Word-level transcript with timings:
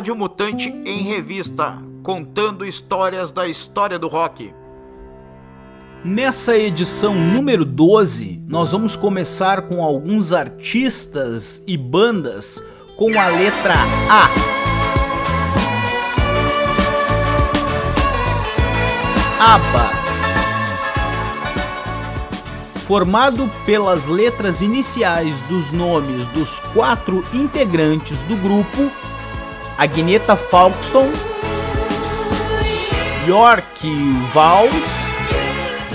Rádio 0.00 0.16
Mutante 0.16 0.70
em 0.86 1.02
Revista, 1.02 1.76
contando 2.02 2.64
histórias 2.64 3.30
da 3.30 3.46
história 3.46 3.98
do 3.98 4.08
rock. 4.08 4.50
Nessa 6.02 6.56
edição 6.56 7.14
número 7.14 7.66
12, 7.66 8.42
nós 8.48 8.72
vamos 8.72 8.96
começar 8.96 9.60
com 9.68 9.84
alguns 9.84 10.32
artistas 10.32 11.62
e 11.66 11.76
bandas 11.76 12.64
com 12.96 13.20
a 13.20 13.28
letra 13.28 13.74
A. 14.08 14.24
ABBA. 19.54 19.90
Formado 22.86 23.50
pelas 23.66 24.06
letras 24.06 24.62
iniciais 24.62 25.38
dos 25.42 25.70
nomes 25.70 26.24
dos 26.28 26.58
quatro 26.72 27.22
integrantes 27.34 28.22
do 28.22 28.36
grupo, 28.38 28.90
Agneta 29.80 30.36
Falkson, 30.36 31.10
York 33.26 33.64
Valls, 34.34 34.74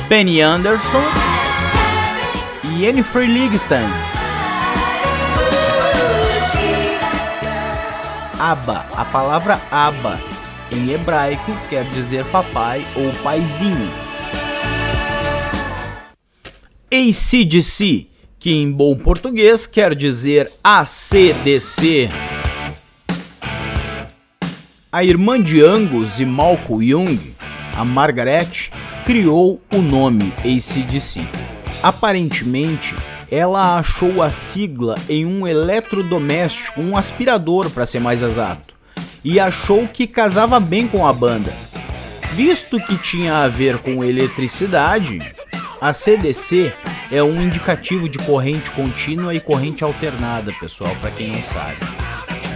Benny 0.10 0.42
Anderson 0.42 1.04
e 2.64 2.80
Jennifer 2.80 3.22
Livingston. 3.30 3.84
Abba, 8.40 8.88
a 8.98 9.06
palavra 9.06 9.62
Abba 9.70 10.20
em 10.72 10.90
hebraico 10.90 11.56
quer 11.70 11.84
dizer 11.92 12.26
papai 12.26 12.84
ou 12.96 13.14
paizinho. 13.22 13.92
ACDC, 16.92 18.08
que 18.40 18.52
em 18.52 18.72
bom 18.72 18.96
português 18.96 19.68
quer 19.68 19.94
dizer 19.94 20.52
ACDC. 20.64 22.10
A 24.96 25.04
irmã 25.04 25.42
de 25.42 25.62
Angus 25.62 26.22
e 26.22 26.26
Malcolm 26.26 26.82
Young, 26.82 27.20
a 27.76 27.84
Margaret, 27.84 28.72
criou 29.06 29.62
o 29.74 29.82
nome 29.82 30.32
ACDC. 30.38 31.20
Aparentemente, 31.84 32.96
ela 33.30 33.78
achou 33.78 34.22
a 34.22 34.30
sigla 34.30 34.96
em 35.10 35.26
um 35.26 35.46
eletrodoméstico, 35.46 36.80
um 36.80 36.96
aspirador 36.96 37.70
para 37.70 37.86
ser 37.86 38.00
mais 38.00 38.22
exato, 38.22 38.74
e 39.22 39.38
achou 39.38 39.86
que 39.86 40.08
casava 40.08 40.62
bem 40.62 40.88
com 40.88 41.06
a 41.06 41.12
banda. 41.12 41.54
Visto 42.32 42.80
que 42.80 42.98
tinha 42.98 43.40
a 43.40 43.50
ver 43.50 43.80
com 43.80 44.02
eletricidade, 44.02 45.20
a 45.82 45.92
CDC 45.92 46.72
é 47.12 47.22
um 47.22 47.42
indicativo 47.42 48.08
de 48.08 48.18
corrente 48.20 48.72
contínua 48.72 49.36
e 49.36 49.42
corrente 49.42 49.84
alternada, 49.84 50.54
pessoal, 50.54 50.96
para 51.02 51.12
quem 51.12 51.34
não 51.34 51.44
sabe. 51.44 51.80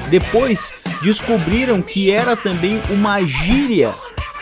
Depois 0.09 0.71
descobriram 1.01 1.81
que 1.81 2.11
era 2.11 2.35
também 2.35 2.81
uma 2.89 3.21
gíria 3.21 3.93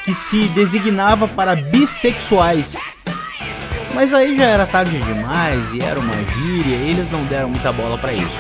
que 0.04 0.14
se 0.14 0.46
designava 0.50 1.28
para 1.28 1.56
bissexuais. 1.56 2.76
Mas 3.94 4.14
aí 4.14 4.38
já 4.38 4.46
era 4.46 4.66
tarde 4.66 4.98
demais 5.00 5.74
e 5.74 5.82
era 5.82 6.00
uma 6.00 6.14
gíria, 6.14 6.76
eles 6.76 7.10
não 7.12 7.24
deram 7.26 7.50
muita 7.50 7.72
bola 7.72 7.98
para 7.98 8.14
isso. 8.14 8.40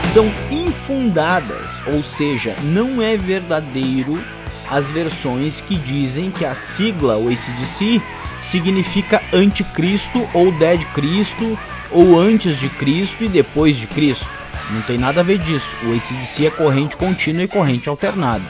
São 0.00 0.32
infundadas, 0.50 1.80
ou 1.86 2.02
seja, 2.02 2.56
não 2.62 3.02
é 3.02 3.16
verdadeiro 3.16 4.22
as 4.70 4.90
versões 4.90 5.60
que 5.60 5.76
dizem 5.76 6.30
que 6.30 6.44
a 6.44 6.54
sigla 6.54 7.16
o 7.16 7.28
ACDC 7.28 8.00
significa 8.40 9.22
anticristo 9.32 10.28
ou 10.34 10.50
dead 10.52 10.84
Cristo 10.92 11.58
ou 11.90 12.18
antes 12.18 12.58
de 12.58 12.68
Cristo 12.68 13.24
e 13.24 13.28
depois 13.28 13.76
de 13.76 13.86
Cristo. 13.86 14.28
Não 14.70 14.82
tem 14.82 14.98
nada 14.98 15.20
a 15.20 15.24
ver 15.24 15.38
disso. 15.38 15.76
O 15.84 15.94
ACDC 15.94 16.46
é 16.46 16.50
corrente 16.50 16.96
contínua 16.96 17.44
e 17.44 17.48
corrente 17.48 17.88
alternada. 17.88 18.44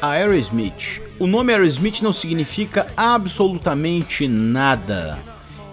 Aerosmith. 0.00 1.00
O 1.18 1.26
nome 1.26 1.52
Aerosmith 1.52 2.02
não 2.02 2.12
significa 2.12 2.86
absolutamente 2.96 4.28
nada. 4.28 5.18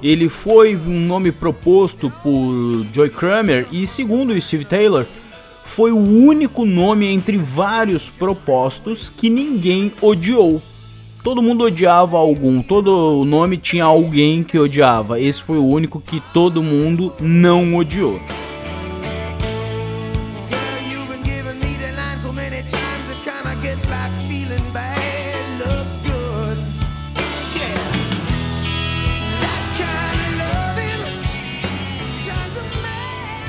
Ele 0.01 0.29
foi 0.29 0.75
um 0.75 0.99
nome 1.05 1.31
proposto 1.31 2.11
por 2.23 2.85
Joy 2.93 3.09
Kramer 3.09 3.67
e, 3.71 3.85
segundo 3.85 4.39
Steve 4.39 4.65
Taylor, 4.65 5.05
foi 5.63 5.91
o 5.91 5.97
único 5.97 6.65
nome 6.65 7.05
entre 7.07 7.37
vários 7.37 8.09
propostos 8.09 9.09
que 9.09 9.29
ninguém 9.29 9.91
odiou. 10.01 10.61
Todo 11.25 11.41
mundo 11.41 11.63
odiava 11.63 12.17
algum, 12.17 12.61
todo 12.61 13.25
nome 13.25 13.57
tinha 13.57 13.83
alguém 13.83 14.43
que 14.43 14.59
odiava. 14.59 15.19
Esse 15.19 15.41
foi 15.41 15.57
o 15.57 15.65
único 15.65 15.99
que 15.99 16.21
todo 16.31 16.61
mundo 16.61 17.11
não 17.19 17.75
odiou. 17.75 18.21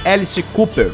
Alice 0.03 0.42
Cooper 0.54 0.92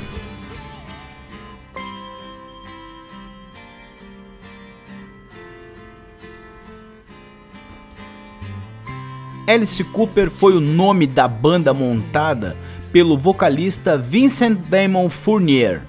Alice 9.46 9.82
Cooper 9.82 10.30
foi 10.30 10.56
o 10.56 10.60
nome 10.60 11.06
da 11.06 11.26
banda 11.26 11.74
montada 11.74 12.56
pelo 12.92 13.16
vocalista 13.16 13.98
Vincent 13.98 14.56
Damon 14.68 15.08
Fournier, 15.08 15.82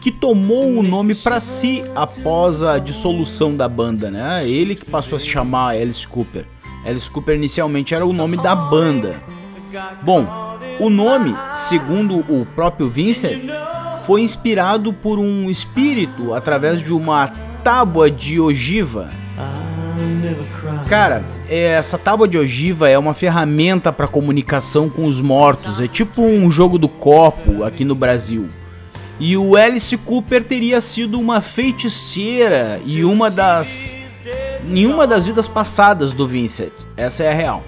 que 0.00 0.10
tomou 0.10 0.78
o 0.78 0.82
nome 0.82 1.14
para 1.14 1.38
si 1.38 1.84
após 1.94 2.62
a 2.62 2.78
dissolução 2.78 3.54
da 3.54 3.68
banda, 3.68 4.10
né? 4.10 4.48
Ele 4.48 4.74
que 4.74 4.84
passou 4.84 5.16
a 5.16 5.18
se 5.18 5.26
chamar 5.26 5.74
Alice 5.74 6.08
Cooper. 6.08 6.46
Alice 6.86 7.10
Cooper 7.10 7.36
inicialmente 7.36 7.94
era 7.94 8.06
o 8.06 8.14
nome 8.14 8.38
da 8.38 8.54
banda. 8.54 9.22
Bom, 10.02 10.26
o 10.80 10.88
nome, 10.88 11.34
segundo 11.54 12.20
o 12.32 12.46
próprio 12.54 12.88
Vincent, 12.88 13.42
foi 14.06 14.22
inspirado 14.22 14.90
por 14.92 15.18
um 15.18 15.50
espírito 15.50 16.32
através 16.32 16.80
de 16.80 16.94
uma 16.94 17.28
tábua 17.62 18.10
de 18.10 18.40
ogiva 18.40 19.10
Cara, 20.88 21.24
essa 21.48 21.98
tábua 21.98 22.28
de 22.28 22.38
ogiva 22.38 22.88
é 22.88 22.98
uma 22.98 23.14
ferramenta 23.14 23.92
para 23.92 24.06
comunicação 24.06 24.88
com 24.88 25.06
os 25.06 25.20
mortos. 25.20 25.80
É 25.80 25.88
tipo 25.88 26.22
um 26.22 26.50
jogo 26.50 26.78
do 26.78 26.88
copo 26.88 27.64
aqui 27.64 27.84
no 27.84 27.94
Brasil. 27.94 28.48
E 29.18 29.36
o 29.36 29.56
Alice 29.56 29.96
Cooper 29.96 30.44
teria 30.44 30.80
sido 30.80 31.18
uma 31.18 31.40
feiticeira 31.40 32.80
e 32.84 33.02
uma 33.02 33.30
das 33.30 33.94
em 34.68 34.86
uma 34.86 35.06
das 35.06 35.24
vidas 35.24 35.46
passadas 35.46 36.12
do 36.12 36.26
Vincent. 36.26 36.72
Essa 36.96 37.24
é 37.24 37.30
a 37.30 37.34
real. 37.34 37.64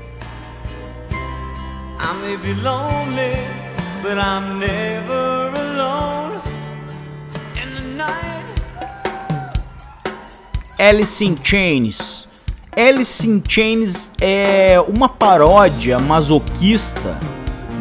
Alice 10.79 11.25
in 11.25 11.35
Chains 11.43 12.29
Alice 12.77 13.29
in 13.29 13.43
Chains 13.47 14.13
é 14.21 14.81
uma 14.87 15.09
paródia 15.09 15.99
masoquista 15.99 17.19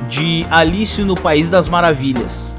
de 0.09 0.43
Alice 0.49 1.03
no 1.03 1.13
País 1.13 1.51
das 1.51 1.69
Maravilhas. 1.69 2.55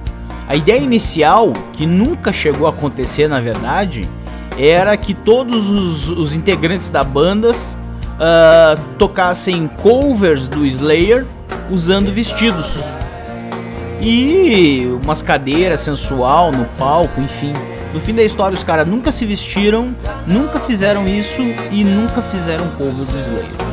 A 0.46 0.55
ideia 0.55 0.79
inicial, 0.79 1.52
que 1.73 1.85
nunca 1.85 2.32
chegou 2.32 2.69
a 2.69 2.70
acontecer 2.70 3.26
na 3.26 3.40
verdade, 3.40 4.08
era 4.56 4.96
que 4.96 5.12
todos 5.12 5.69
os, 5.69 6.08
os 6.11 6.32
integrantes 6.32 6.88
da 6.88 7.02
banda 7.02 7.50
uh, 7.50 8.81
tocassem 8.96 9.67
covers 9.82 10.46
do 10.46 10.64
Slayer 10.64 11.26
usando 11.69 12.12
vestidos 12.12 12.85
e 14.00 14.87
umas 15.02 15.20
cadeiras 15.20 15.81
sensual 15.81 16.52
no 16.52 16.64
palco, 16.79 17.20
enfim. 17.20 17.52
No 17.93 18.00
fim 18.00 18.14
da 18.14 18.23
história, 18.23 18.55
os 18.55 18.62
caras 18.62 18.87
nunca 18.87 19.11
se 19.11 19.25
vestiram, 19.25 19.94
nunca 20.26 20.61
fizeram 20.61 21.08
isso 21.08 21.40
e 21.73 21.82
nunca 21.82 22.20
fizeram 22.20 22.69
cover 22.73 22.93
do 22.93 23.02
Slayer. 23.02 23.69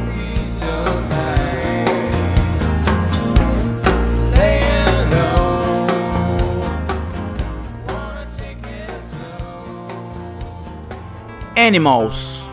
Animals. 11.57 12.45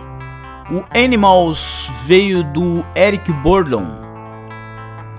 O 0.71 0.83
Animals 0.99 1.91
veio 2.07 2.43
do 2.43 2.85
Eric 2.97 3.33
Burdon. 3.33 3.87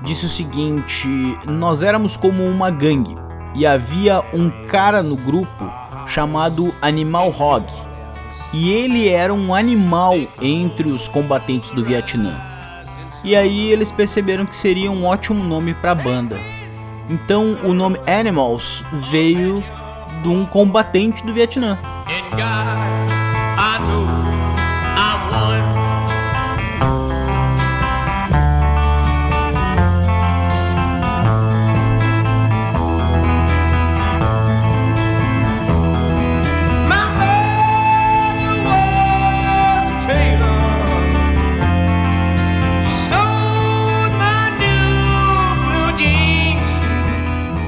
Disse 0.01 0.25
o 0.25 0.29
seguinte: 0.29 1.07
Nós 1.45 1.83
éramos 1.83 2.17
como 2.17 2.43
uma 2.43 2.69
gangue 2.69 3.15
e 3.55 3.65
havia 3.65 4.23
um 4.33 4.49
cara 4.67 5.03
no 5.03 5.15
grupo 5.15 5.82
chamado 6.07 6.73
Animal 6.81 7.29
Hog. 7.29 7.65
E 8.53 8.71
ele 8.71 9.09
era 9.09 9.33
um 9.33 9.53
animal 9.53 10.15
entre 10.41 10.89
os 10.89 11.07
combatentes 11.07 11.71
do 11.71 11.83
Vietnã. 11.83 12.39
E 13.23 13.35
aí 13.35 13.71
eles 13.71 13.91
perceberam 13.91 14.45
que 14.45 14.55
seria 14.55 14.91
um 14.91 15.05
ótimo 15.05 15.43
nome 15.43 15.73
para 15.73 15.91
a 15.91 15.95
banda. 15.95 16.37
Então 17.09 17.57
o 17.63 17.73
nome 17.73 17.99
Animals 18.05 18.83
veio 19.11 19.63
de 20.21 20.29
um 20.29 20.45
combatente 20.45 21.23
do 21.23 21.33
Vietnã. 21.33 21.77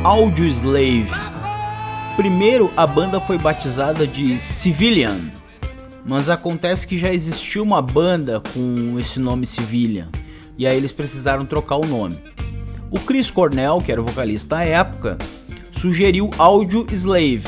Audio 0.06 0.46
Slave. 0.46 1.10
Primeiro 2.16 2.72
a 2.78 2.86
banda 2.86 3.20
foi 3.20 3.40
batizada 3.40 4.06
de 4.06 4.40
Civilian, 4.40 5.18
mas 6.06 6.30
acontece 6.30 6.86
que 6.86 6.96
já 6.96 7.12
existiu 7.12 7.64
uma 7.64 7.82
banda 7.82 8.40
com 8.54 9.00
esse 9.00 9.20
nome 9.20 9.48
Civilian, 9.48 10.08
e 10.60 10.68
aí 10.68 10.78
eles 10.78 10.92
precisaram 10.92 11.44
trocar 11.44 11.78
o 11.78 11.88
nome. 11.88 12.20
O 12.92 13.00
Chris 13.00 13.32
Cornell, 13.32 13.80
que 13.84 13.92
era 13.92 14.00
o 14.00 14.04
vocalista 14.04 14.58
à 14.58 14.64
época, 14.64 15.18
sugeriu 15.72 16.30
Audio 16.38 16.86
Slave, 16.92 17.48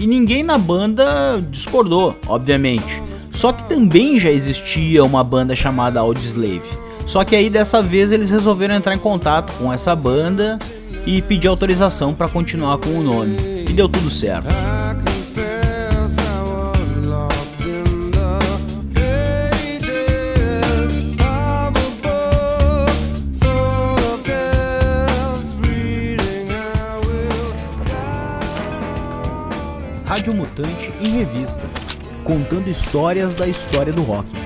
e 0.00 0.04
ninguém 0.04 0.42
na 0.42 0.58
banda 0.58 1.40
discordou, 1.52 2.16
obviamente. 2.26 3.00
Só 3.30 3.52
que 3.52 3.62
também 3.68 4.18
já 4.18 4.32
existia 4.32 5.04
uma 5.04 5.22
banda 5.22 5.54
chamada 5.54 6.00
Audio 6.00 6.24
Slave. 6.24 6.82
Só 7.06 7.24
que 7.24 7.36
aí 7.36 7.48
dessa 7.48 7.80
vez 7.80 8.10
eles 8.10 8.32
resolveram 8.32 8.74
entrar 8.74 8.92
em 8.92 8.98
contato 8.98 9.52
com 9.56 9.72
essa 9.72 9.94
banda 9.94 10.58
e 11.06 11.20
pedir 11.22 11.48
autorização 11.48 12.14
para 12.14 12.28
continuar 12.28 12.78
com 12.78 12.90
o 12.90 13.02
nome. 13.02 13.36
E 13.68 13.72
deu 13.72 13.88
tudo 13.88 14.10
certo. 14.10 14.48
Rádio 30.04 30.34
Mutante 30.34 30.92
em 31.00 31.08
revista, 31.08 31.62
contando 32.22 32.68
histórias 32.68 33.34
da 33.34 33.48
história 33.48 33.92
do 33.92 34.02
rock. 34.02 34.41